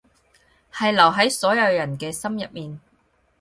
[0.73, 2.81] 係留喺所有人嘅心入面